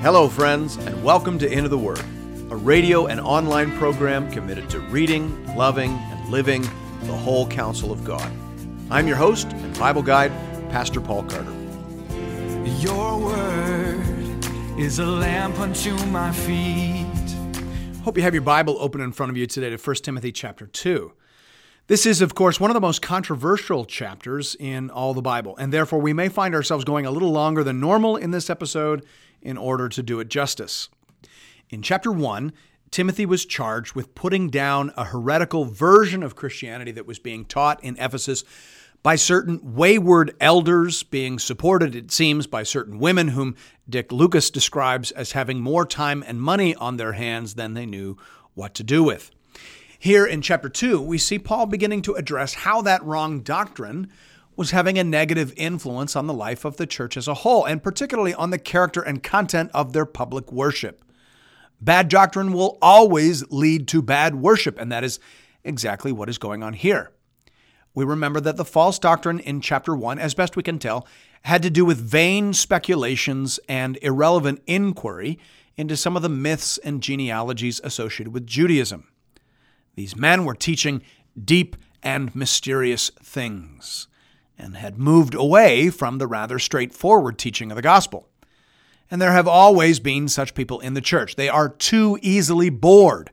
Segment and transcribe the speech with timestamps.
[0.00, 1.98] Hello, friends, and welcome to Into the Word,
[2.50, 6.62] a radio and online program committed to reading, loving, and living
[7.02, 8.30] the whole counsel of God.
[8.92, 10.30] I'm your host and Bible guide,
[10.70, 11.52] Pastor Paul Carter.
[12.78, 14.46] Your word
[14.78, 17.04] is a lamp unto my feet.
[18.04, 20.68] Hope you have your Bible open in front of you today to 1 Timothy chapter
[20.68, 21.12] 2.
[21.88, 25.72] This is, of course, one of the most controversial chapters in all the Bible, and
[25.72, 29.04] therefore we may find ourselves going a little longer than normal in this episode
[29.42, 30.88] in order to do it justice.
[31.70, 32.52] In chapter 1,
[32.90, 37.82] Timothy was charged with putting down a heretical version of Christianity that was being taught
[37.84, 38.44] in Ephesus
[39.02, 43.54] by certain wayward elders, being supported, it seems, by certain women whom
[43.88, 48.16] Dick Lucas describes as having more time and money on their hands than they knew
[48.54, 49.30] what to do with.
[49.98, 54.10] Here in chapter 2, we see Paul beginning to address how that wrong doctrine
[54.58, 57.80] was having a negative influence on the life of the church as a whole, and
[57.80, 61.04] particularly on the character and content of their public worship.
[61.80, 65.20] Bad doctrine will always lead to bad worship, and that is
[65.62, 67.12] exactly what is going on here.
[67.94, 71.06] We remember that the false doctrine in chapter 1, as best we can tell,
[71.42, 75.38] had to do with vain speculations and irrelevant inquiry
[75.76, 79.06] into some of the myths and genealogies associated with Judaism.
[79.94, 81.02] These men were teaching
[81.44, 84.07] deep and mysterious things
[84.58, 88.28] and had moved away from the rather straightforward teaching of the gospel.
[89.10, 91.36] And there have always been such people in the church.
[91.36, 93.30] They are too easily bored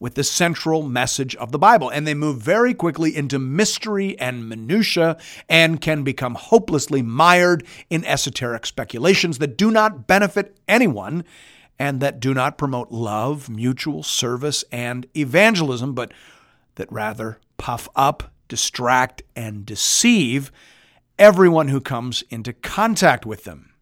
[0.00, 4.48] with the central message of the Bible, and they move very quickly into mystery and
[4.48, 5.16] minutia
[5.48, 11.24] and can become hopelessly mired in esoteric speculations that do not benefit anyone
[11.78, 16.12] and that do not promote love, mutual service, and evangelism, but
[16.76, 20.50] that rather puff up, distract, and deceive
[21.18, 23.72] everyone who comes into contact with them.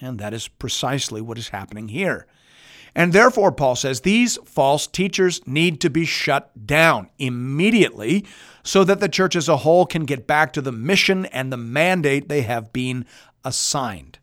[0.00, 2.26] And that is precisely what is happening here.
[2.94, 8.24] And therefore, Paul says these false teachers need to be shut down immediately
[8.62, 11.58] so that the church as a whole can get back to the mission and the
[11.58, 13.04] mandate they have been
[13.44, 14.18] assigned.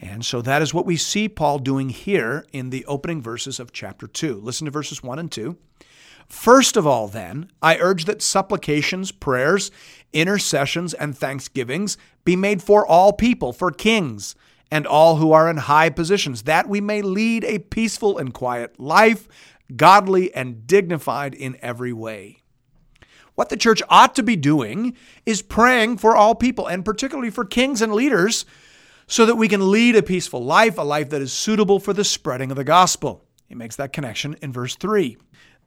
[0.00, 3.72] And so that is what we see Paul doing here in the opening verses of
[3.72, 4.40] chapter 2.
[4.40, 5.56] Listen to verses 1 and 2.
[6.28, 9.70] First of all, then, I urge that supplications, prayers,
[10.12, 14.34] intercessions, and thanksgivings be made for all people, for kings,
[14.70, 18.80] and all who are in high positions, that we may lead a peaceful and quiet
[18.80, 19.28] life,
[19.76, 22.38] godly and dignified in every way.
[23.34, 24.96] What the church ought to be doing
[25.26, 28.44] is praying for all people, and particularly for kings and leaders
[29.06, 32.04] so that we can lead a peaceful life, a life that is suitable for the
[32.04, 33.24] spreading of the gospel.
[33.46, 35.18] He makes that connection in verse 3.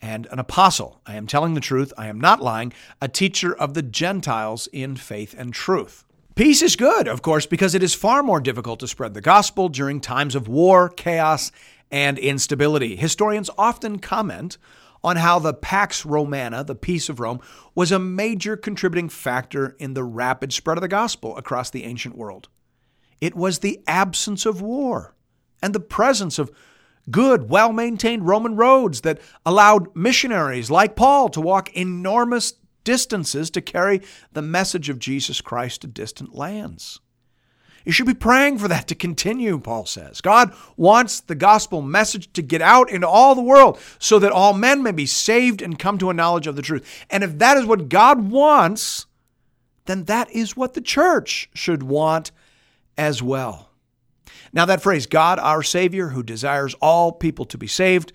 [0.00, 1.00] and an apostle.
[1.06, 4.96] I am telling the truth, I am not lying, a teacher of the Gentiles in
[4.96, 6.04] faith and truth.
[6.34, 9.68] Peace is good, of course, because it is far more difficult to spread the gospel
[9.68, 11.52] during times of war, chaos,
[11.92, 12.96] and instability.
[12.96, 14.58] Historians often comment
[15.04, 17.40] on how the Pax Romana, the peace of Rome,
[17.74, 22.16] was a major contributing factor in the rapid spread of the gospel across the ancient
[22.16, 22.48] world.
[23.20, 25.14] It was the absence of war
[25.62, 26.50] and the presence of
[27.10, 32.54] good, well maintained Roman roads that allowed missionaries like Paul to walk enormous
[32.84, 37.00] distances to carry the message of Jesus Christ to distant lands.
[37.84, 40.22] You should be praying for that to continue, Paul says.
[40.22, 44.54] God wants the gospel message to get out into all the world so that all
[44.54, 47.04] men may be saved and come to a knowledge of the truth.
[47.10, 49.06] And if that is what God wants,
[49.84, 52.30] then that is what the church should want
[52.96, 53.70] as well.
[54.54, 58.12] Now, that phrase, God our Savior, who desires all people to be saved,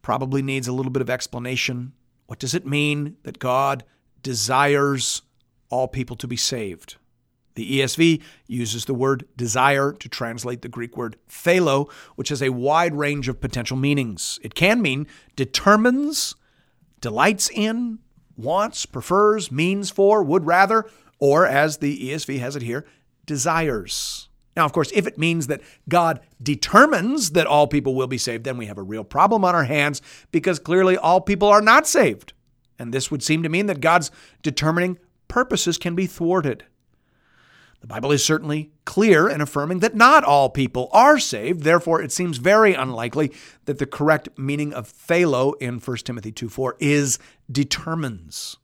[0.00, 1.92] probably needs a little bit of explanation.
[2.26, 3.84] What does it mean that God
[4.22, 5.20] desires
[5.68, 6.96] all people to be saved?
[7.56, 12.52] The ESV uses the word desire to translate the Greek word thelo, which has a
[12.52, 14.38] wide range of potential meanings.
[14.42, 15.06] It can mean
[15.36, 16.34] determines,
[17.02, 17.98] delights in,
[18.34, 20.86] wants, prefers, means for, would rather,
[21.18, 22.86] or as the ESV has it here,
[23.26, 24.25] desires.
[24.56, 28.44] Now, of course, if it means that God determines that all people will be saved,
[28.44, 30.00] then we have a real problem on our hands
[30.32, 32.32] because clearly all people are not saved.
[32.78, 34.10] And this would seem to mean that God's
[34.42, 34.98] determining
[35.28, 36.64] purposes can be thwarted.
[37.80, 41.62] The Bible is certainly clear in affirming that not all people are saved.
[41.62, 43.32] Therefore, it seems very unlikely
[43.66, 47.18] that the correct meaning of thelo in 1 Timothy 2 4 is
[47.52, 48.56] determines.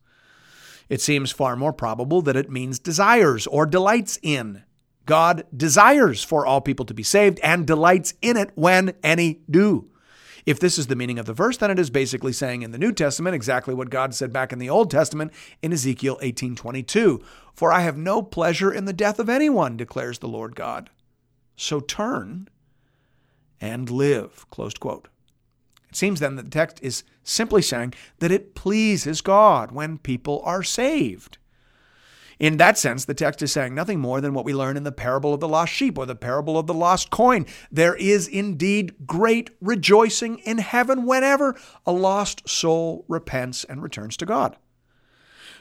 [0.89, 4.63] It seems far more probable that it means desires or delights in.
[5.05, 9.89] God desires for all people to be saved and delights in it when any do.
[10.45, 12.77] If this is the meaning of the verse, then it is basically saying in the
[12.77, 17.21] New Testament exactly what God said back in the Old Testament in Ezekiel 18:22,
[17.53, 20.89] "For I have no pleasure in the death of anyone," declares the Lord God.
[21.55, 22.49] So turn
[23.61, 24.45] and live.
[24.49, 25.07] Closed quote.
[25.89, 30.41] It seems then that the text is simply saying that it pleases God when people
[30.43, 31.37] are saved.
[32.43, 34.91] In that sense, the text is saying nothing more than what we learn in the
[34.91, 37.45] parable of the lost sheep or the parable of the lost coin.
[37.71, 41.55] There is indeed great rejoicing in heaven whenever
[41.85, 44.57] a lost soul repents and returns to God.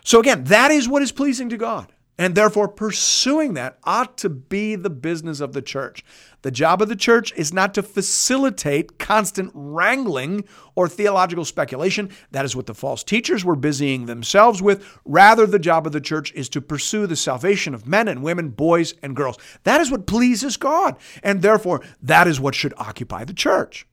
[0.03, 1.93] So, again, that is what is pleasing to God.
[2.19, 6.05] And therefore, pursuing that ought to be the business of the church.
[6.43, 10.45] The job of the church is not to facilitate constant wrangling
[10.75, 12.11] or theological speculation.
[12.33, 15.01] That is what the false teachers were busying themselves with.
[15.05, 18.51] Rather, the job of the church is to pursue the salvation of men and women,
[18.51, 19.39] boys and girls.
[19.65, 20.97] That is what pleases God.
[21.23, 23.87] And therefore, that is what should occupy the church.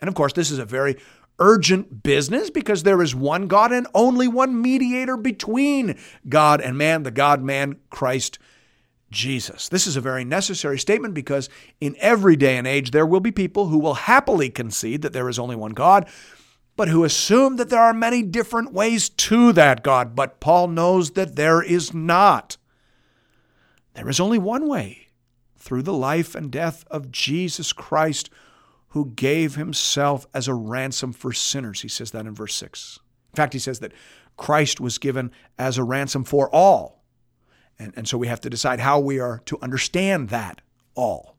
[0.00, 0.96] And of course, this is a very
[1.38, 5.98] urgent business because there is one God and only one mediator between
[6.28, 8.38] God and man, the God man, Christ
[9.10, 9.68] Jesus.
[9.68, 11.48] This is a very necessary statement because
[11.80, 15.28] in every day and age there will be people who will happily concede that there
[15.28, 16.08] is only one God,
[16.76, 20.14] but who assume that there are many different ways to that God.
[20.14, 22.56] But Paul knows that there is not.
[23.94, 25.08] There is only one way
[25.56, 28.30] through the life and death of Jesus Christ
[28.90, 31.82] who gave himself as a ransom for sinners.
[31.82, 32.98] He says that in verse 6.
[33.32, 33.92] In fact, he says that
[34.36, 37.04] Christ was given as a ransom for all.
[37.78, 40.60] And, and so we have to decide how we are to understand that
[40.94, 41.36] all.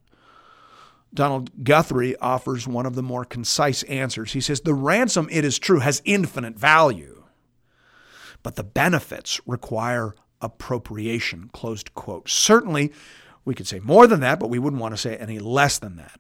[1.14, 4.34] Donald Guthrie offers one of the more concise answers.
[4.34, 7.24] He says, The ransom, it is true, has infinite value,
[8.44, 11.50] but the benefits require appropriation.
[11.52, 12.30] Closed quote.
[12.30, 12.94] Certainly,
[13.44, 15.96] we could say more than that, but we wouldn't want to say any less than
[15.96, 16.20] that.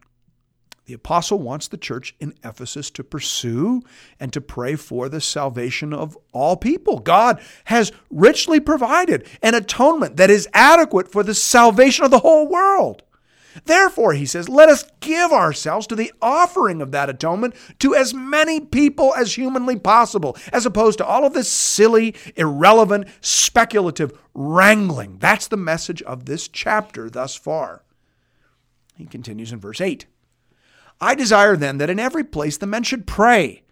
[0.90, 3.84] The apostle wants the church in Ephesus to pursue
[4.20, 6.98] and to pray for the salvation of all people.
[6.98, 12.48] God has richly provided an atonement that is adequate for the salvation of the whole
[12.48, 13.04] world.
[13.66, 18.16] Therefore, he says, let us give ourselves to the offering of that atonement to as
[18.16, 25.20] many people as humanly possible, as opposed to all of this silly, irrelevant, speculative wrangling.
[25.20, 27.84] That's the message of this chapter thus far.
[28.96, 30.08] He continues in verse 8.
[31.02, 33.64] I desire then that in every place the men should pray,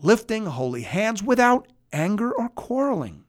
[0.00, 3.24] lifting holy hands without anger or quarreling.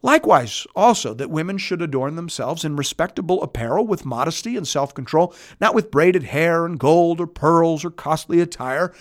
[0.00, 5.34] Likewise, also, that women should adorn themselves in respectable apparel with modesty and self control,
[5.60, 8.94] not with braided hair and gold or pearls or costly attire,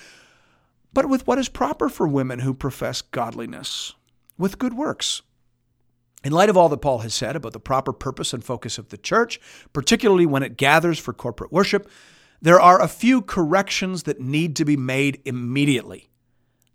[0.93, 3.93] but with what is proper for women who profess godliness,
[4.39, 5.21] with good works.
[6.23, 8.89] In light of all that Paul has said about the proper purpose and focus of
[8.89, 9.39] the church,
[9.73, 11.87] particularly when it gathers for corporate worship,
[12.41, 16.09] there are a few corrections that need to be made immediately.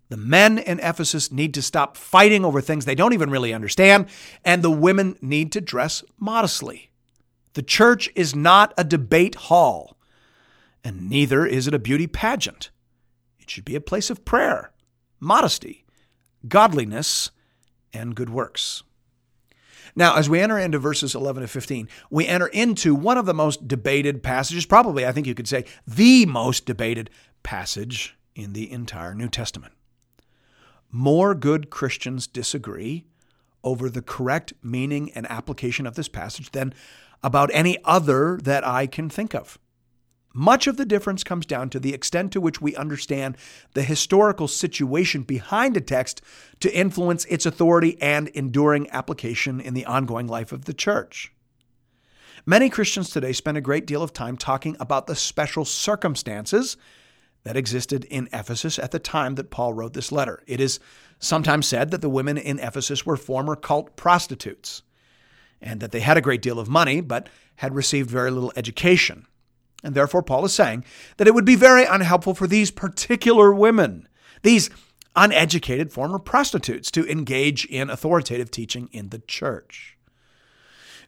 [0.09, 4.07] The men in Ephesus need to stop fighting over things they don't even really understand,
[4.43, 6.91] and the women need to dress modestly.
[7.53, 9.97] The church is not a debate hall,
[10.83, 12.69] and neither is it a beauty pageant.
[13.39, 14.71] It should be a place of prayer,
[15.19, 15.85] modesty,
[16.47, 17.31] godliness,
[17.93, 18.83] and good works.
[19.95, 23.33] Now, as we enter into verses 11 to 15, we enter into one of the
[23.33, 27.09] most debated passages, probably, I think you could say, the most debated
[27.43, 29.73] passage in the entire New Testament.
[30.91, 33.05] More good Christians disagree
[33.63, 36.73] over the correct meaning and application of this passage than
[37.23, 39.57] about any other that I can think of.
[40.33, 43.37] Much of the difference comes down to the extent to which we understand
[43.75, 46.21] the historical situation behind a text
[46.59, 51.31] to influence its authority and enduring application in the ongoing life of the church.
[52.47, 56.77] Many Christians today spend a great deal of time talking about the special circumstances
[57.43, 60.41] that existed in Ephesus at the time that Paul wrote this letter.
[60.47, 60.79] It is
[61.19, 64.81] sometimes said that the women in Ephesus were former cult prostitutes
[65.61, 69.27] and that they had a great deal of money but had received very little education.
[69.83, 70.85] And therefore, Paul is saying
[71.17, 74.07] that it would be very unhelpful for these particular women,
[74.41, 74.69] these
[75.15, 79.97] uneducated former prostitutes, to engage in authoritative teaching in the church.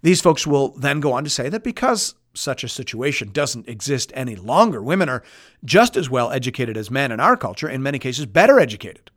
[0.01, 4.11] These folks will then go on to say that because such a situation doesn't exist
[4.13, 5.23] any longer, women are
[5.63, 9.09] just as well educated as men in our culture, in many cases, better educated.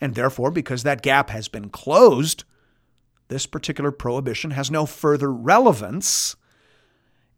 [0.00, 2.44] And therefore, because that gap has been closed,
[3.28, 6.36] this particular prohibition has no further relevance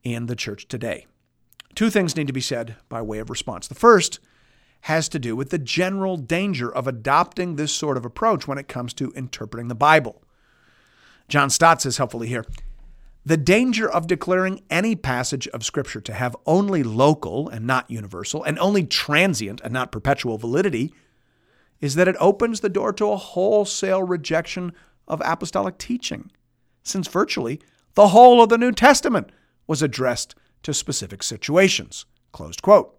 [0.02, 1.06] in the church today.
[1.74, 3.66] Two things need to be said by way of response.
[3.66, 4.20] The first
[4.82, 8.68] has to do with the general danger of adopting this sort of approach when it
[8.68, 10.22] comes to interpreting the Bible.
[11.28, 12.44] John Stott says helpfully here
[13.24, 18.42] the danger of declaring any passage of Scripture to have only local and not universal,
[18.42, 20.92] and only transient and not perpetual validity,
[21.80, 24.72] is that it opens the door to a wholesale rejection
[25.06, 26.32] of apostolic teaching,
[26.82, 27.60] since virtually
[27.94, 29.30] the whole of the New Testament
[29.68, 32.06] was addressed to specific situations.
[32.32, 32.98] Closed quote.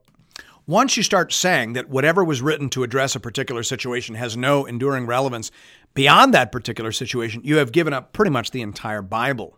[0.66, 4.66] Once you start saying that whatever was written to address a particular situation has no
[4.66, 5.52] enduring relevance
[5.94, 9.58] beyond that particular situation, you have given up pretty much the entire Bible.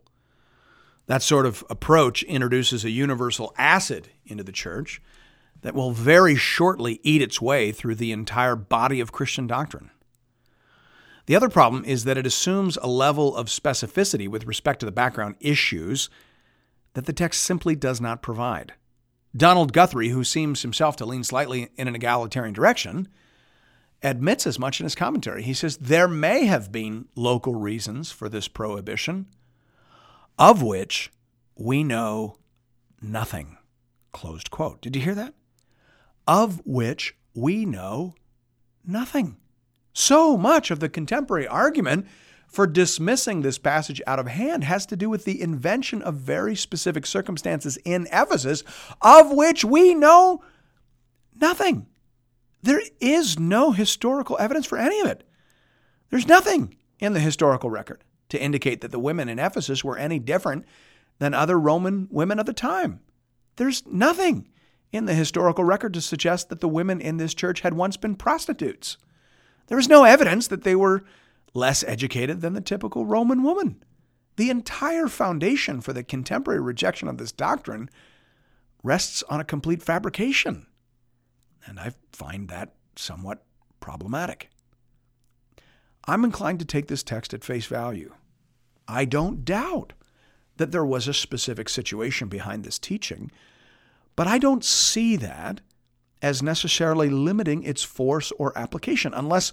[1.05, 4.99] That sort of approach introduces a universal acid into the church
[5.61, 9.91] that will very shortly eat its way through the entire body of Christian doctrine.
[11.27, 14.91] The other problem is that it assumes a level of specificity with respect to the
[14.91, 16.09] background issues
[16.95, 18.73] that the text simply does not provide.
[19.35, 23.09] Donald Guthrie, who seems himself to lean slightly in an egalitarian direction,
[24.01, 25.43] admits as much in his commentary.
[25.43, 29.27] He says there may have been local reasons for this prohibition,
[30.39, 31.11] of which
[31.55, 32.37] we know
[33.01, 33.57] nothing.
[34.13, 34.81] Closed quote.
[34.81, 35.33] Did you hear that?
[36.25, 38.15] Of which we know
[38.85, 39.35] nothing.
[39.93, 42.07] So much of the contemporary argument
[42.55, 46.55] for dismissing this passage out of hand has to do with the invention of very
[46.55, 48.63] specific circumstances in Ephesus,
[49.01, 50.41] of which we know
[51.39, 51.85] nothing.
[52.63, 55.27] There is no historical evidence for any of it.
[56.09, 60.17] There's nothing in the historical record to indicate that the women in Ephesus were any
[60.17, 60.65] different
[61.19, 63.01] than other Roman women of the time.
[63.57, 64.47] There's nothing
[64.93, 68.15] in the historical record to suggest that the women in this church had once been
[68.15, 68.97] prostitutes.
[69.67, 71.03] There is no evidence that they were
[71.55, 73.81] less educated than the typical Roman woman.
[74.35, 77.89] The entire foundation for the contemporary rejection of this doctrine
[78.83, 80.67] rests on a complete fabrication.
[81.65, 83.43] And I find that somewhat
[83.79, 84.49] problematic.
[86.07, 88.13] I'm inclined to take this text at face value.
[88.87, 89.93] I don't doubt
[90.57, 93.31] that there was a specific situation behind this teaching,
[94.15, 95.61] but I don't see that
[96.21, 99.51] as necessarily limiting its force or application, unless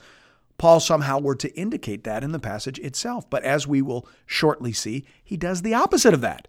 [0.62, 3.28] Paul somehow were to indicate that in the passage itself.
[3.28, 6.47] But as we will shortly see, he does the opposite of that.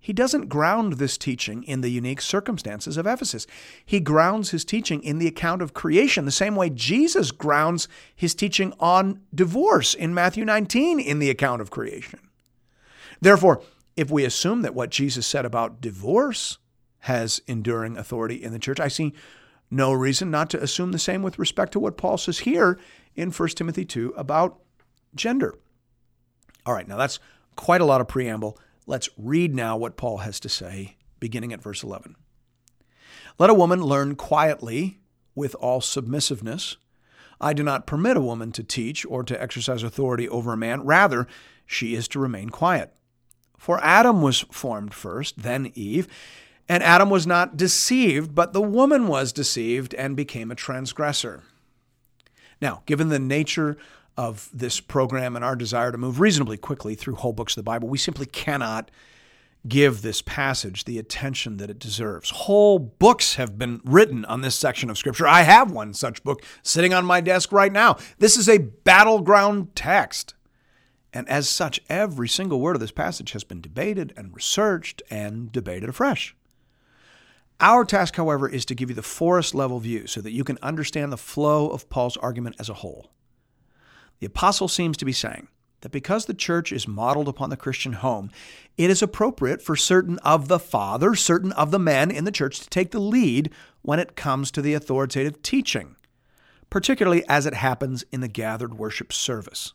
[0.00, 3.46] He doesn't ground this teaching in the unique circumstances of Ephesus.
[3.84, 7.86] He grounds his teaching in the account of creation, the same way Jesus grounds
[8.16, 12.18] his teaching on divorce in Matthew 19 in the account of creation.
[13.20, 13.62] Therefore,
[13.94, 16.58] if we assume that what Jesus said about divorce
[16.98, 19.14] has enduring authority in the church, I see
[19.70, 22.78] no reason not to assume the same with respect to what Paul says here
[23.14, 24.58] in 1 Timothy 2 about
[25.14, 25.54] gender.
[26.64, 27.18] All right, now that's
[27.56, 28.58] quite a lot of preamble.
[28.86, 32.16] Let's read now what Paul has to say, beginning at verse 11.
[33.38, 35.00] Let a woman learn quietly
[35.34, 36.76] with all submissiveness.
[37.40, 40.82] I do not permit a woman to teach or to exercise authority over a man.
[40.82, 41.26] Rather,
[41.66, 42.94] she is to remain quiet.
[43.58, 46.08] For Adam was formed first, then Eve,
[46.68, 51.42] and Adam was not deceived, but the woman was deceived and became a transgressor.
[52.60, 53.76] Now, given the nature
[54.16, 57.70] of this program and our desire to move reasonably quickly through whole books of the
[57.70, 58.90] Bible, we simply cannot
[59.68, 62.30] give this passage the attention that it deserves.
[62.30, 65.26] Whole books have been written on this section of Scripture.
[65.26, 67.98] I have one such book sitting on my desk right now.
[68.18, 70.34] This is a battleground text.
[71.12, 75.50] And as such, every single word of this passage has been debated and researched and
[75.50, 76.35] debated afresh.
[77.60, 80.58] Our task, however, is to give you the forest level view so that you can
[80.62, 83.10] understand the flow of Paul's argument as a whole.
[84.20, 85.48] The apostle seems to be saying
[85.80, 88.30] that because the church is modeled upon the Christian home,
[88.76, 92.60] it is appropriate for certain of the fathers, certain of the men in the church
[92.60, 93.50] to take the lead
[93.82, 95.96] when it comes to the authoritative teaching,
[96.68, 99.72] particularly as it happens in the gathered worship service.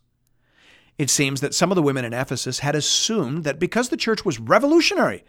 [0.97, 4.23] It seems that some of the women in Ephesus had assumed that because the church
[4.23, 5.23] was revolutionary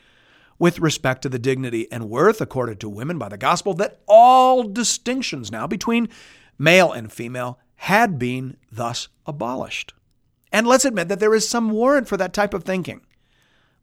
[0.62, 4.62] with respect to the dignity and worth accorded to women by the gospel, that all
[4.62, 6.08] distinctions now between
[6.56, 9.92] male and female had been thus abolished.
[10.52, 13.00] And let's admit that there is some warrant for that type of thinking.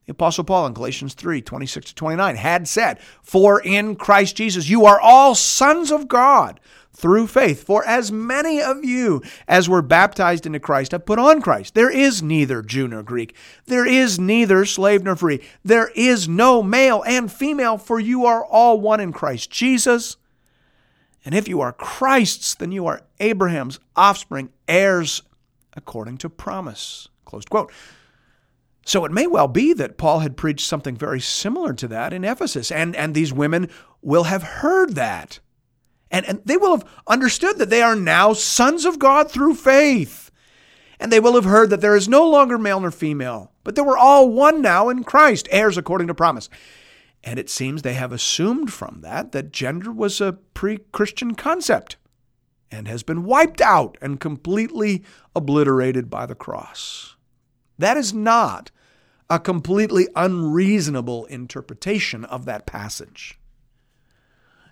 [0.05, 4.69] The Apostle Paul in Galatians 3 26 to 29 had said, For in Christ Jesus
[4.69, 6.61] you are all sons of God
[6.99, 7.63] through faith.
[7.63, 11.73] For as many of you as were baptized into Christ have put on Christ.
[11.73, 13.35] There is neither Jew nor Greek.
[13.65, 15.41] There is neither slave nor free.
[15.63, 20.17] There is no male and female, for you are all one in Christ Jesus.
[21.25, 25.21] And if you are Christ's, then you are Abraham's offspring, heirs
[25.75, 27.07] according to promise.
[27.25, 27.71] Closed quote.
[28.85, 32.23] So it may well be that Paul had preached something very similar to that in
[32.23, 33.69] Ephesus, and, and these women
[34.01, 35.39] will have heard that.
[36.11, 40.31] And, and they will have understood that they are now sons of God through faith.
[40.99, 43.85] And they will have heard that there is no longer male nor female, but that
[43.85, 46.49] we're all one now in Christ, heirs according to promise.
[47.23, 51.97] And it seems they have assumed from that that gender was a pre Christian concept
[52.71, 55.03] and has been wiped out and completely
[55.35, 57.15] obliterated by the cross.
[57.77, 58.71] That is not
[59.29, 63.38] a completely unreasonable interpretation of that passage.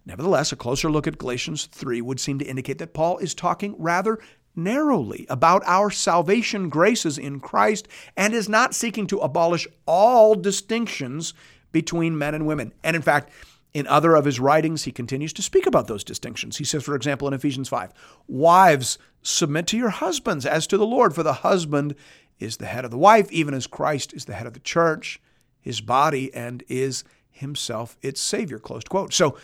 [0.08, 3.76] Nevertheless, a closer look at Galatians 3 would seem to indicate that Paul is talking
[3.78, 4.18] rather
[4.56, 11.34] narrowly about our salvation graces in Christ and is not seeking to abolish all distinctions
[11.74, 12.74] between men and women.
[12.86, 13.32] And in fact,
[13.74, 16.56] in other of his writings, he continues to speak about those distinctions.
[16.56, 17.92] He says, for example, in Ephesians 5,
[18.30, 21.96] Wives, submit to your husbands as to the Lord, for the husband
[22.40, 25.20] is the head of the wife, even as Christ is the head of the church,
[25.60, 28.58] his body, and is himself its Savior.
[28.58, 29.14] Closed quote.
[29.14, 29.38] So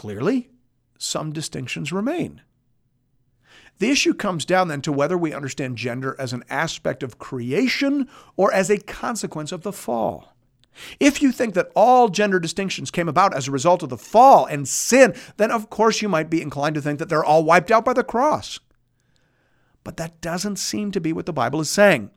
[0.00, 0.48] clearly,
[0.96, 2.40] some distinctions remain.
[3.80, 8.08] The issue comes down then to whether we understand gender as an aspect of creation
[8.34, 10.34] or as a consequence of the fall.
[10.98, 14.46] If you think that all gender distinctions came about as a result of the fall
[14.46, 17.70] and sin, then of course you might be inclined to think that they're all wiped
[17.70, 18.58] out by the cross.
[19.84, 22.08] But that doesn't seem to be what the Bible is saying.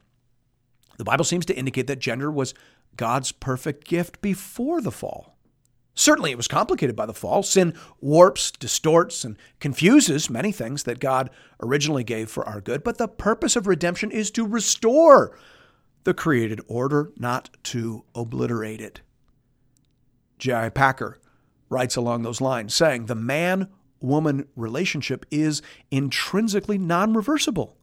[0.95, 2.53] The Bible seems to indicate that gender was
[2.95, 5.32] God's perfect gift before the fall.
[5.95, 7.43] Certainly, it was complicated by the fall.
[7.43, 11.29] Sin warps, distorts, and confuses many things that God
[11.61, 12.83] originally gave for our good.
[12.83, 15.37] But the purpose of redemption is to restore
[16.03, 19.01] the created order, not to obliterate it.
[20.39, 20.69] J.I.
[20.69, 21.19] Packer
[21.69, 23.69] writes along those lines, saying, The man
[24.01, 27.77] woman relationship is intrinsically non reversible.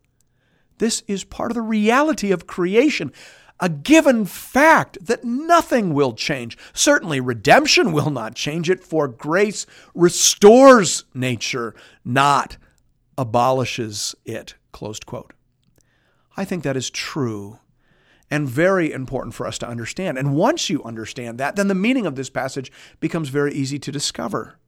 [0.79, 3.12] This is part of the reality of creation,
[3.61, 6.57] a given fact that nothing will change.
[6.73, 12.56] Certainly, redemption will not change it, for grace restores nature, not
[13.19, 14.54] abolishes it.
[14.73, 15.32] Closed quote.
[16.37, 17.58] I think that is true
[18.30, 20.17] and very important for us to understand.
[20.17, 23.93] And once you understand that, then the meaning of this passage becomes very easy to
[23.93, 24.60] discover.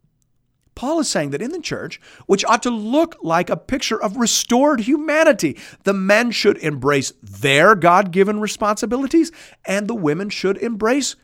[0.75, 4.17] Paul is saying that in the church, which ought to look like a picture of
[4.17, 9.31] restored humanity, the men should embrace their God given responsibilities
[9.65, 11.17] and the women should embrace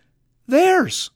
[0.46, 1.10] theirs.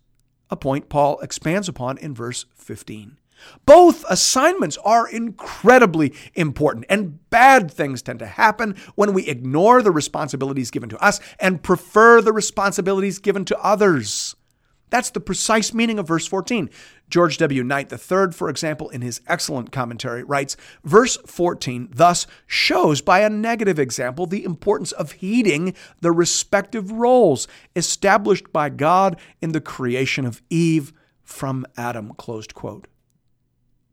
[0.51, 3.19] A point Paul expands upon in verse 15.
[3.67, 9.91] Both assignments are incredibly important, and bad things tend to happen when we ignore the
[9.91, 14.37] responsibilities given to us and prefer the responsibilities given to others.
[14.93, 16.69] That's the precise meaning of verse 14.
[17.09, 17.65] George W.
[17.65, 23.31] Knight III, for example, in his excellent commentary, writes Verse 14 thus shows by a
[23.31, 30.27] negative example the importance of heeding the respective roles established by God in the creation
[30.27, 32.13] of Eve from Adam.
[32.19, 32.87] Closed quote.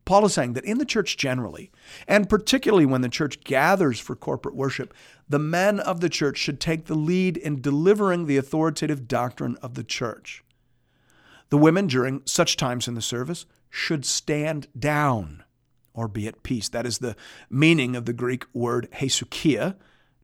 [0.04, 1.72] Paul is saying that in the church generally,
[2.10, 4.94] and particularly when the church gathers for corporate worship,
[5.30, 9.76] the men of the church should take the lead in delivering the authoritative doctrine of
[9.76, 10.44] the church.
[11.50, 15.44] The women during such times in the service should stand down
[15.94, 16.70] or be at peace.
[16.70, 17.16] That is the
[17.50, 19.76] meaning of the Greek word hesukia,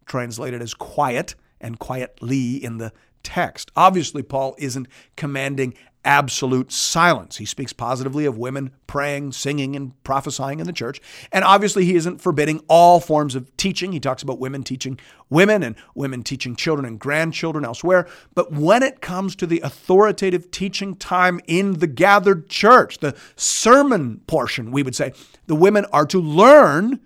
[0.06, 3.72] translated as quiet and quietly in the text.
[3.76, 5.74] Obviously, Paul isn't commanding
[6.06, 7.38] absolute silence.
[7.38, 11.02] He speaks positively of women praying, singing, and prophesying in the church.
[11.32, 13.92] And obviously, he isn't forbidding all forms of teaching.
[13.92, 18.08] He talks about women teaching women and women teaching children and grandchildren elsewhere.
[18.36, 24.22] But when it comes to the authoritative teaching time in the gathered church, the sermon
[24.28, 25.12] portion, we would say,
[25.48, 27.00] the women are to learn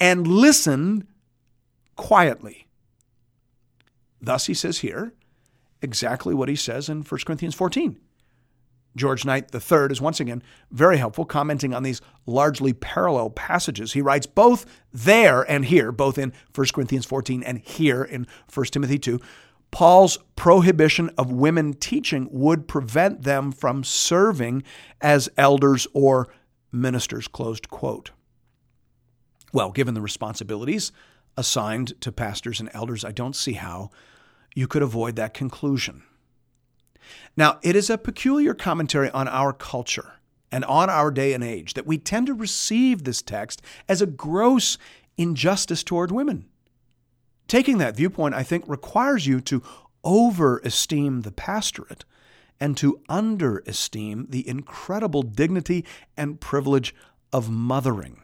[0.00, 1.06] and listen
[1.96, 2.66] quietly.
[4.20, 5.14] Thus, he says here
[5.80, 7.98] exactly what he says in 1 Corinthians 14.
[8.94, 13.92] George Knight III is once again very helpful, commenting on these largely parallel passages.
[13.92, 18.66] He writes both there and here, both in 1 Corinthians 14 and here in 1
[18.66, 19.20] Timothy 2.
[19.70, 24.62] Paul's prohibition of women teaching would prevent them from serving
[25.00, 26.28] as elders or
[26.70, 27.26] ministers.
[27.26, 28.10] Closed quote.
[29.54, 30.92] Well, given the responsibilities
[31.36, 33.90] assigned to pastors and elders, I don't see how
[34.54, 36.02] you could avoid that conclusion.
[37.36, 40.14] Now, it is a peculiar commentary on our culture
[40.50, 44.06] and on our day and age that we tend to receive this text as a
[44.06, 44.78] gross
[45.16, 46.46] injustice toward women.
[47.48, 49.62] Taking that viewpoint, I think, requires you to
[50.04, 52.04] overesteem the pastorate
[52.60, 55.84] and to underesteem the incredible dignity
[56.16, 56.94] and privilege
[57.32, 58.22] of mothering.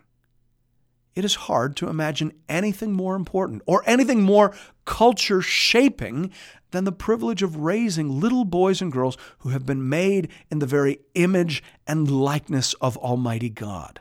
[1.18, 4.54] It is hard to imagine anything more important or anything more
[4.84, 6.30] culture shaping
[6.70, 10.66] than the privilege of raising little boys and girls who have been made in the
[10.66, 14.00] very image and likeness of Almighty God.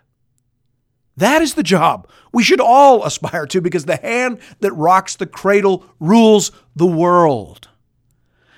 [1.16, 5.26] That is the job we should all aspire to because the hand that rocks the
[5.26, 7.68] cradle rules the world.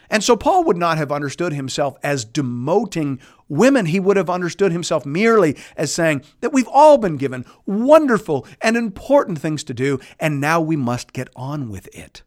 [0.10, 3.88] And so Paul would not have understood himself as demoting women.
[3.88, 8.78] He would have understood himself merely as saying that we've all been given wonderful and
[8.78, 12.24] important things to do, and now we must get on with it.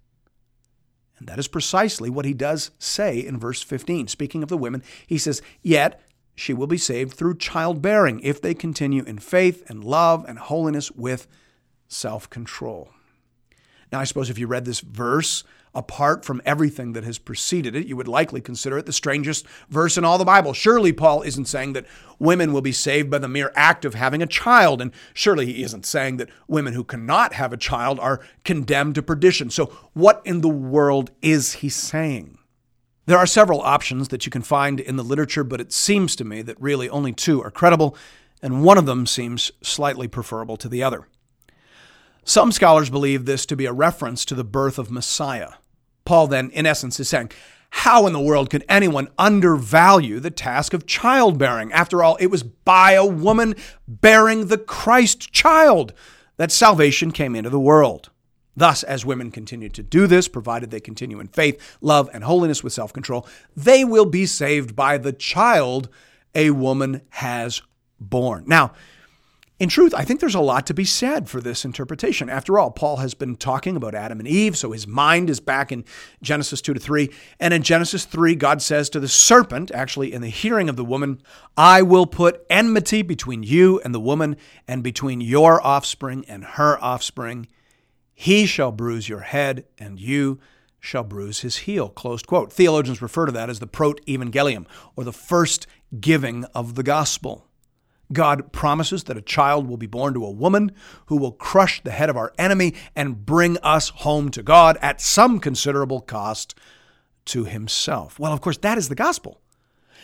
[1.19, 4.09] And that is precisely what he does say in verse 15.
[4.09, 6.01] Speaking of the women, he says, Yet
[6.35, 10.91] she will be saved through childbearing if they continue in faith and love and holiness
[10.91, 11.29] with
[11.87, 12.91] self control.
[13.93, 17.87] Now, I suppose if you read this verse apart from everything that has preceded it,
[17.87, 20.53] you would likely consider it the strangest verse in all the Bible.
[20.53, 21.87] Surely Paul isn't saying that
[22.19, 25.63] women will be saved by the mere act of having a child, and surely he
[25.63, 29.51] isn't saying that women who cannot have a child are condemned to perdition.
[29.51, 32.39] So, what in the world is he saying?
[33.07, 36.25] There are several options that you can find in the literature, but it seems to
[36.25, 37.97] me that really only two are credible,
[38.41, 41.09] and one of them seems slightly preferable to the other.
[42.25, 45.55] Some scholars believe this to be a reference to the birth of Messiah.
[46.05, 47.31] Paul then, in essence, is saying,
[47.71, 51.73] how in the world could anyone undervalue the task of childbearing?
[51.73, 53.55] After all, it was by a woman
[53.89, 55.95] bearing the Christ child
[56.37, 58.11] that salvation came into the world.
[58.55, 62.63] Thus, as women continue to do this, provided they continue in faith, love, and holiness
[62.63, 65.89] with self control, they will be saved by the child
[66.35, 67.63] a woman has
[67.99, 68.45] born.
[68.47, 68.73] Now,
[69.63, 72.29] in truth, I think there's a lot to be said for this interpretation.
[72.29, 75.71] After all, Paul has been talking about Adam and Eve, so his mind is back
[75.71, 75.85] in
[76.21, 77.09] Genesis 2 to 3.
[77.39, 80.85] And in Genesis 3, God says to the serpent, actually in the hearing of the
[80.85, 81.23] woman,
[81.57, 86.77] I will put enmity between you and the woman, and between your offspring and her
[86.83, 87.47] offspring.
[88.15, 90.41] He shall bruise your head, and you
[90.81, 91.89] shall bruise his heel.
[91.89, 92.53] Closed quote.
[92.53, 95.69] Theologians refer to that as the proto-evangelium, or the first
[96.01, 97.47] giving of the gospel.
[98.13, 100.73] God promises that a child will be born to a woman
[101.07, 105.01] who will crush the head of our enemy and bring us home to God at
[105.01, 106.55] some considerable cost
[107.27, 108.19] to himself.
[108.19, 109.41] Well, of course, that is the gospel.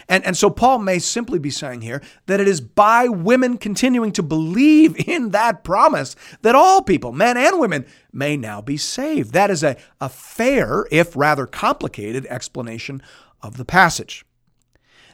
[0.09, 4.13] And, and so Paul may simply be saying here that it is by women continuing
[4.13, 9.33] to believe in that promise that all people, men and women, may now be saved.
[9.33, 13.03] That is a, a fair, if rather complicated, explanation
[13.43, 14.25] of the passage.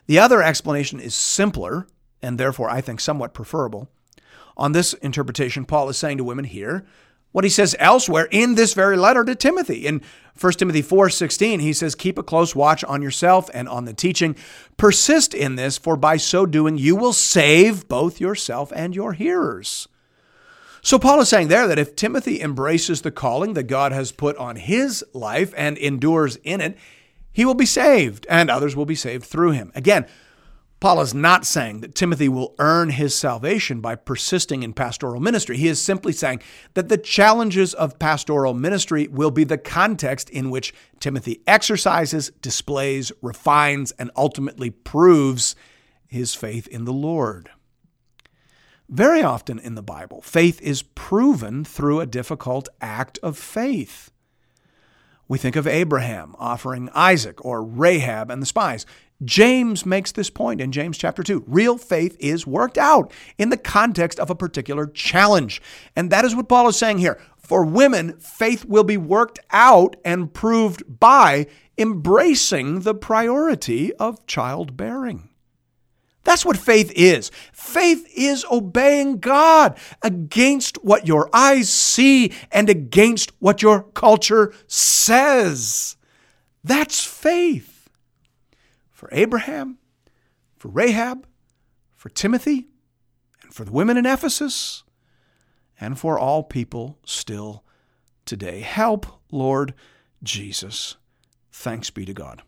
[0.07, 1.87] The other explanation is simpler
[2.25, 3.89] and therefore I think somewhat preferable.
[4.57, 6.85] On this interpretation, Paul is saying to women here
[7.33, 9.87] what he says elsewhere in this very letter to Timothy.
[9.87, 10.01] In
[10.41, 14.37] 1 Timothy 4:16, he says, "Keep a close watch on yourself and on the teaching.
[14.77, 19.89] Persist in this, for by so doing you will save both yourself and your hearers."
[20.81, 24.37] So Paul is saying there that if Timothy embraces the calling that God has put
[24.37, 26.77] on his life and endures in it,
[27.33, 29.73] he will be saved and others will be saved through him.
[29.75, 30.07] Again,
[30.85, 35.57] Paul is not saying that Timothy will earn his salvation by persisting in pastoral ministry.
[35.57, 36.43] He is simply saying
[36.75, 43.13] that the challenges of pastoral ministry will be the context in which Timothy exercises, displays,
[43.23, 45.57] refines, and ultimately proves
[46.07, 47.49] his faith in the Lord.
[48.87, 54.11] Very often in the Bible, faith is proven through a difficult act of faith.
[55.27, 58.85] We think of Abraham offering Isaac or Rahab and the spies.
[59.25, 61.45] James makes this point in James chapter 2.
[61.47, 65.63] Real faith is worked out in the context of a particular challenge.
[65.97, 67.19] And that is what Paul is saying here.
[67.39, 71.47] For women, faith will be worked out and proved by
[71.79, 75.31] embracing the priority of childbearing.
[76.25, 77.31] That's what faith is.
[77.53, 85.97] Faith is obeying God against what your eyes see and against what your culture says.
[86.65, 87.91] That's faith
[88.91, 89.79] for Abraham,
[90.57, 91.27] for Rahab,
[91.95, 92.69] for Timothy,
[93.43, 94.83] and for the women in Ephesus,
[95.79, 97.65] and for all people still
[98.25, 98.61] today.
[98.61, 99.75] Help, Lord
[100.23, 100.97] Jesus.
[101.53, 102.43] Thanks be to God.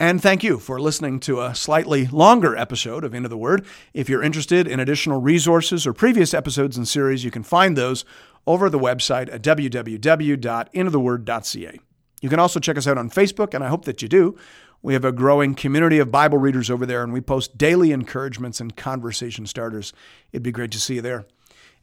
[0.00, 3.66] And thank you for listening to a slightly longer episode of Into the Word.
[3.92, 8.06] If you're interested in additional resources or previous episodes and series, you can find those
[8.46, 11.80] over the website at www.intotheword.ca.
[12.22, 14.38] You can also check us out on Facebook, and I hope that you do.
[14.80, 18.58] We have a growing community of Bible readers over there, and we post daily encouragements
[18.58, 19.92] and conversation starters.
[20.32, 21.26] It'd be great to see you there.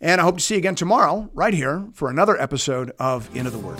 [0.02, 3.52] And I hope to see you again tomorrow, right here, for another episode of Into
[3.52, 3.80] the Word.